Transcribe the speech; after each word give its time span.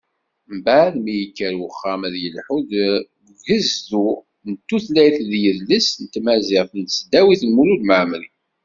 Mbeɛd 0.57 0.93
mi 1.03 1.13
yekker 1.19 1.53
uxxam 1.67 2.01
ad 2.07 2.15
yelḥu 2.23 2.57
deg 2.69 2.89
ugezdu 3.29 4.07
n 4.49 4.51
tutlayt 4.67 5.17
d 5.29 5.31
yidles 5.43 5.89
n 6.03 6.05
tmaziɣt 6.13 6.71
n 6.75 6.81
tesdawit 6.83 7.41
n 7.45 7.49
Mulud 7.55 7.81
Mɛemmeri. 7.85 8.29